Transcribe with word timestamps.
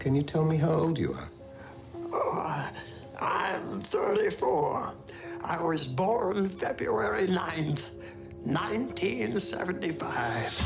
Can 0.00 0.16
you 0.16 0.22
tell 0.22 0.44
me 0.46 0.56
how 0.56 0.72
old 0.72 0.98
you 0.98 1.12
are? 1.12 1.28
Oh, 2.10 2.70
I'm 3.20 3.82
34. 3.82 4.94
I 5.44 5.62
was 5.62 5.86
born 5.86 6.48
February 6.48 7.26
9th, 7.26 7.90
1975. 8.44 10.58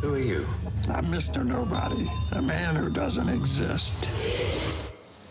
Who 0.00 0.14
are 0.14 0.18
you? 0.18 0.46
I'm 0.88 1.04
Mr. 1.08 1.44
Nobody, 1.44 2.10
a 2.32 2.40
man 2.40 2.76
who 2.76 2.88
doesn't 2.88 3.28
exist. 3.28 3.92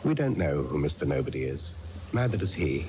We 0.03 0.13
don't 0.13 0.37
know 0.37 0.61
who 0.61 0.77
Mr. 0.77 1.07
Nobody 1.07 1.45
is. 1.45 1.75
Neither 2.13 2.37
does 2.37 2.53
he. 2.53 2.85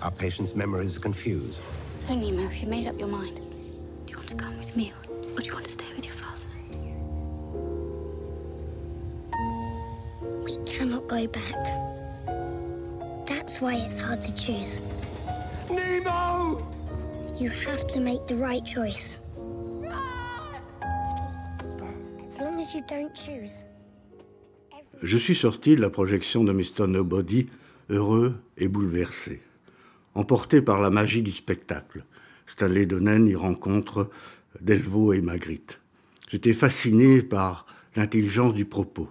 Our 0.00 0.12
patient's 0.12 0.54
memories 0.54 0.96
are 0.96 1.00
confused. 1.00 1.62
So, 1.90 2.14
Nemo, 2.14 2.44
have 2.44 2.56
you 2.56 2.68
made 2.68 2.86
up 2.86 2.98
your 2.98 3.08
mind? 3.08 3.36
Do 4.06 4.12
you 4.12 4.16
want 4.16 4.30
to 4.30 4.34
come 4.34 4.56
with 4.56 4.74
me, 4.74 4.94
or 5.34 5.40
do 5.40 5.46
you 5.46 5.52
want 5.52 5.66
to 5.66 5.72
stay 5.72 5.92
with 5.94 6.06
your 6.06 6.14
father? 6.14 6.43
We 10.44 10.58
cannot 10.66 11.08
go 11.08 11.26
back. 11.26 11.64
That's 13.26 13.62
why 13.62 13.76
it's 13.76 13.98
hard 13.98 14.20
to 14.20 14.34
choose. 14.34 14.82
Nemo! 15.70 16.60
You 17.40 17.48
have 17.66 17.86
to 17.88 18.00
make 18.00 18.26
the 18.26 18.36
right 18.36 18.62
choice. 18.62 19.16
As 22.26 22.40
long 22.40 22.60
as 22.60 22.74
you 22.74 22.82
don't 22.86 23.14
choose. 23.14 23.64
Je 25.02 25.18
suis 25.18 25.34
sorti 25.34 25.76
de 25.76 25.80
la 25.80 25.88
projection 25.88 26.44
de 26.44 26.52
Mr. 26.52 26.86
Nobody 26.86 27.46
heureux 27.88 28.34
et 28.58 28.68
bouleversé, 28.68 29.40
emporté 30.14 30.60
par 30.60 30.80
la 30.82 30.90
magie 30.90 31.22
du 31.22 31.32
spectacle. 31.32 32.04
Stanley 32.46 32.84
Donen 32.84 33.26
y 33.26 33.34
rencontre 33.34 34.10
Delvaux 34.60 35.14
et 35.14 35.22
Magritte. 35.22 35.80
J'étais 36.28 36.52
fasciné 36.52 37.22
par 37.22 37.66
l'intelligence 37.96 38.52
du 38.52 38.66
propos. 38.66 39.08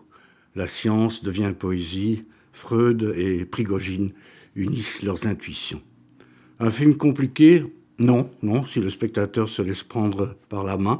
La 0.56 0.68
science 0.68 1.24
devient 1.24 1.54
poésie, 1.58 2.26
Freud 2.52 3.14
et 3.18 3.46
Prigogine 3.46 4.12
unissent 4.56 5.02
leurs 5.02 5.26
intuitions. 5.26 5.82
Un 6.60 6.70
film 6.70 6.95
compliqué 6.95 7.66
Non, 8.00 8.30
non, 8.42 8.64
si 8.64 8.80
le 8.80 8.90
spectateur 8.90 9.50
se 9.50 9.62
laisse 9.62 9.84
prendre 9.84 10.36
par 10.50 10.64
la 10.64 10.78
main, 10.78 11.00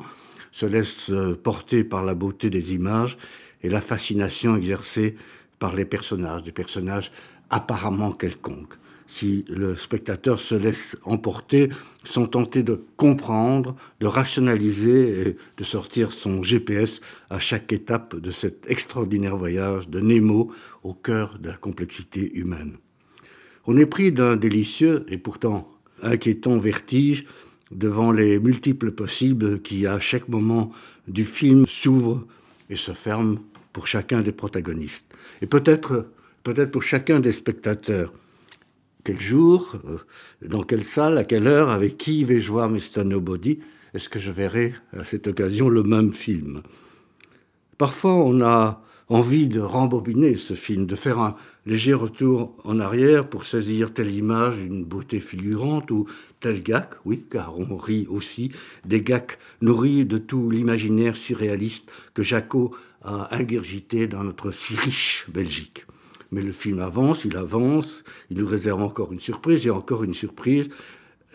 se 0.52 0.66
laisse 0.66 1.10
euh, 1.10 1.36
porter 1.36 1.84
par 1.84 2.04
la 2.04 2.16
beauté 2.16 2.50
des 2.50 2.74
images 2.74 3.18
et 3.62 3.70
la 3.70 3.82
fascination 3.82 4.56
exercée 4.56 5.16
par 5.60 5.76
les 5.76 5.86
personnages, 5.86 6.44
des 6.44 6.52
personnages 6.52 7.12
apparemment 7.50 8.12
quelconques. 8.12 8.76
Si 9.08 9.46
le 9.50 9.76
spectateur 9.76 10.40
se 10.40 10.56
laisse 10.56 10.98
emporter, 11.04 11.70
sans 12.04 12.26
tenter 12.26 12.64
de 12.64 12.84
comprendre, 12.98 13.76
de 14.00 14.08
rationaliser 14.08 15.28
et 15.28 15.38
de 15.58 15.64
sortir 15.64 16.12
son 16.14 16.42
GPS 16.42 17.02
à 17.30 17.40
chaque 17.40 17.72
étape 17.72 18.16
de 18.16 18.32
cet 18.32 18.70
extraordinaire 18.70 19.38
voyage 19.38 19.90
de 19.90 20.00
Nemo 20.00 20.52
au 20.84 20.94
cœur 20.94 21.38
de 21.40 21.50
la 21.50 21.56
complexité 21.56 22.32
humaine. 22.38 22.78
On 23.66 23.78
est 23.78 23.86
pris 23.86 24.12
d'un 24.12 24.36
délicieux 24.36 25.06
et 25.08 25.18
pourtant 25.18 25.70
inquiétant 26.02 26.58
vertige 26.58 27.26
devant 27.72 28.12
les 28.12 28.40
multiples 28.40 28.92
possibles 28.92 29.62
qui, 29.62 29.88
à 29.88 30.00
chaque 30.00 30.28
moment 30.28 30.72
du 31.08 31.26
film, 31.26 31.66
s'ouvrent 31.66 32.26
et 32.70 32.76
se 32.76 32.92
ferment 32.92 33.40
pour 33.72 33.88
chacun 33.88 34.22
des 34.22 34.32
protagonistes. 34.32 35.06
Et 35.42 35.48
peut-être, 35.48 36.08
peut-être 36.44 36.72
pour 36.72 36.84
chacun 36.84 37.20
des 37.20 37.32
spectateurs. 37.32 38.14
Quel 39.04 39.20
jour, 39.20 39.76
euh, 39.86 39.98
dans 40.48 40.64
quelle 40.64 40.86
salle, 40.86 41.18
à 41.18 41.26
quelle 41.26 41.48
heure, 41.48 41.70
avec 41.70 41.98
qui 41.98 42.24
vais-je 42.24 42.50
voir 42.50 42.70
Mr. 42.70 43.04
Nobody 43.04 43.60
Est-ce 43.94 44.08
que 44.08 44.20
je 44.20 44.32
verrai 44.32 44.74
à 44.98 45.04
cette 45.04 45.28
occasion 45.28 45.68
le 45.68 45.84
même 45.84 46.14
film? 46.14 46.64
Parfois, 47.78 48.14
on 48.14 48.40
a 48.42 48.82
envie 49.10 49.50
de 49.50 49.60
rembobiner 49.60 50.38
ce 50.38 50.54
film, 50.54 50.86
de 50.86 50.96
faire 50.96 51.20
un 51.20 51.36
léger 51.66 51.94
retour 51.94 52.56
en 52.64 52.80
arrière 52.80 53.28
pour 53.28 53.44
saisir 53.44 53.94
telle 53.94 54.12
image 54.12 54.58
une 54.60 54.86
beauté 54.86 55.20
figurante 55.20 55.92
ou 55.92 56.06
tel 56.40 56.64
gag, 56.64 56.88
oui, 57.04 57.26
car 57.30 57.60
on 57.60 57.76
rit 57.76 58.08
aussi, 58.10 58.52
des 58.86 59.02
gags 59.02 59.38
nourris 59.62 60.06
de 60.06 60.18
tout 60.18 60.50
l'imaginaire 60.50 61.18
surréaliste 61.18 61.92
que 62.14 62.24
Jaco 62.24 62.74
a 63.02 63.36
ingurgité 63.36 64.08
dans 64.08 64.24
notre 64.24 64.52
si 64.52 64.76
riche 64.78 65.26
Belgique. 65.28 65.86
Mais 66.34 66.42
le 66.42 66.52
film 66.52 66.80
avance, 66.80 67.26
il 67.26 67.38
avance, 67.38 68.04
il 68.32 68.38
nous 68.40 68.48
réserve 68.48 68.82
encore 68.82 69.14
une 69.14 69.20
surprise 69.20 69.68
et 69.68 69.70
encore 69.70 70.04
une 70.04 70.16
surprise, 70.16 70.68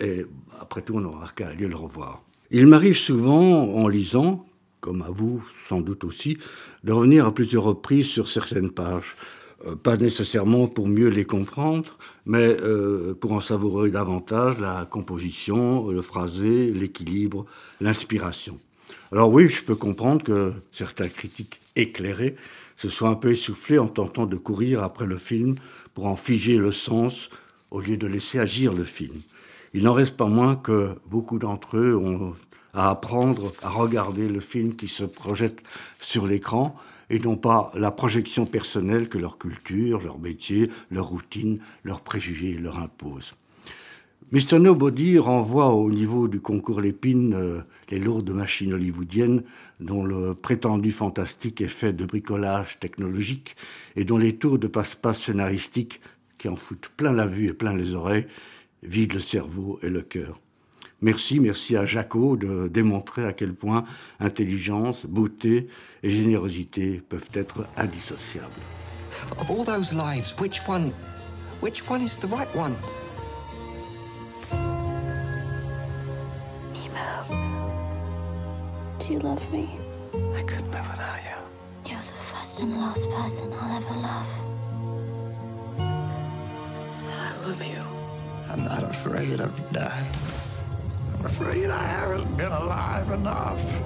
et 0.01 0.27
après 0.59 0.83
tout, 0.83 0.95
on 0.97 1.01
n'aura 1.01 1.29
qu'à 1.29 1.51
aller 1.51 1.69
le 1.69 1.77
revoir. 1.77 2.25
Il 2.51 2.67
m'arrive 2.67 2.97
souvent, 2.97 3.63
en 3.77 3.87
lisant, 3.87 4.45
comme 4.81 5.03
à 5.03 5.11
vous 5.11 5.41
sans 5.69 5.81
doute 5.83 6.03
aussi, 6.03 6.37
de 6.83 6.91
revenir 6.91 7.27
à 7.27 7.33
plusieurs 7.33 7.63
reprises 7.63 8.09
sur 8.09 8.29
certaines 8.29 8.73
pages. 8.73 9.15
Euh, 9.67 9.77
pas 9.77 9.97
nécessairement 9.97 10.67
pour 10.67 10.89
mieux 10.89 11.11
les 11.11 11.25
comprendre, 11.25 11.97
mais 12.27 12.57
euh, 12.61 13.15
pour 13.15 13.31
en 13.33 13.41
savourer 13.41 13.93
davantage 13.93 14.59
la 14.59 14.85
composition, 14.85 15.91
le 15.91 16.03
phrasé, 16.03 16.73
l'équilibre, 16.73 17.47
l'inspiration. 17.81 18.59
Alors 19.13 19.31
oui, 19.31 19.49
je 19.49 19.65
peux 19.65 19.75
comprendre 19.75 20.23
que 20.23 20.53
certains 20.73 21.09
critiques 21.09 21.61
éclairés 21.77 22.37
se 22.77 22.89
soient 22.89 23.09
un 23.09 23.15
peu 23.15 23.31
essoufflés 23.31 23.79
en 23.79 23.89
tentant 23.89 24.27
de 24.27 24.37
courir 24.37 24.83
après 24.83 25.07
le 25.07 25.19
film 25.19 25.57
pour 25.95 26.07
en 26.07 26.17
figer 26.17 26.57
le 26.57 26.73
sens 26.73 27.31
au 27.71 27.81
lieu 27.81 27.97
de 27.97 28.07
laisser 28.07 28.39
agir 28.39 28.73
le 28.73 28.85
film. 28.85 29.15
Il 29.75 29.85
n'en 29.85 29.93
reste 29.93 30.17
pas 30.17 30.27
moins 30.27 30.57
que 30.57 30.95
beaucoup 31.07 31.39
d'entre 31.39 31.77
eux 31.77 31.97
ont 31.97 32.35
à 32.75 32.91
apprendre 32.91 33.53
à 33.63 33.71
regarder 33.71 34.29
le 34.29 34.41
film 34.41 34.77
qui 34.77 34.89
se 34.89 35.05
projette 35.05 35.63
sur 36.01 36.27
l'écran 36.27 36.77
et 37.11 37.19
non 37.19 37.37
pas 37.37 37.73
la 37.75 37.91
projection 37.91 38.47
personnelle 38.47 39.09
que 39.09 39.19
leur 39.19 39.39
culture, 39.39 40.01
leur 40.03 40.19
métier, 40.19 40.71
leur 40.91 41.07
routine, 41.07 41.59
leurs 41.83 42.03
préjugés 42.03 42.53
leur 42.53 42.79
imposent. 42.79 43.35
Mr. 44.31 44.59
Nobody 44.59 45.19
renvoie 45.19 45.73
au 45.73 45.91
niveau 45.91 46.29
du 46.29 46.39
concours 46.39 46.83
Lépine 46.83 47.33
euh, 47.33 47.61
les 47.89 47.99
lourdes 47.99 48.29
machines 48.29 48.75
hollywoodiennes 48.75 49.43
dont 49.81 50.05
le 50.05 50.35
prétendu 50.35 50.93
fantastique 50.93 51.63
est 51.63 51.69
fait 51.69 51.95
de 51.95 52.05
bricolage 52.05 52.79
technologique 52.79 53.57
et 53.97 54.05
dont 54.05 54.19
les 54.19 54.37
tours 54.37 54.59
de 54.59 54.67
passe-passe 54.67 55.23
scénaristiques 55.23 56.03
qui 56.37 56.49
en 56.49 56.57
foutent 56.57 56.91
plein 56.95 57.13
la 57.13 57.27
vue 57.27 57.47
et 57.47 57.55
plein 57.55 57.75
les 57.75 57.95
oreilles 57.95 58.27
vident 58.83 59.15
le 59.15 59.21
cerveau 59.21 59.79
et 59.83 59.89
le 59.89 60.03
cœur. 60.03 60.39
Merci, 61.01 61.41
merci 61.41 61.77
à 61.77 61.87
Jaco 61.87 62.37
de 62.37 62.69
démontrer 62.69 63.25
à 63.25 63.33
quel 63.33 63.55
point 63.55 63.85
intelligence, 64.21 65.07
beauté 65.07 65.69
et 66.03 66.11
générosité 66.11 67.01
peuvent 67.09 67.31
être 67.33 67.67
indissociables. 67.79 68.53
Of 69.41 69.51
all 69.51 69.65
those 69.65 69.93
lives, 69.93 70.35
which 70.39 70.61
one, 70.69 70.91
which 71.63 71.89
one 71.89 72.03
is 72.03 72.19
the 72.19 72.27
right 72.31 72.55
one? 72.55 72.75
Do 78.99 79.13
you 79.13 79.19
love 79.21 79.53
me? 79.53 79.69
I 80.35 80.43
couldn't 80.43 80.71
live 80.73 80.89
without 80.91 81.21
you. 81.23 81.91
You're 81.91 82.01
the 82.01 82.13
first 82.13 82.61
and 82.63 82.77
last 82.81 83.09
person 83.11 83.53
I'll 83.53 83.77
ever 83.77 83.95
love. 83.95 84.31
I 87.07 87.33
love 87.47 87.63
you. 87.67 87.83
I'm 88.51 88.65
not 88.65 88.83
afraid 88.83 89.41
of 89.41 89.73
dying. 89.73 90.07
I'm 91.19 91.27
afraid 91.27 91.71
I 91.71 91.87
haven't 91.87 92.37
been 92.37 92.53
alive 92.53 93.11
enough. 93.11 93.83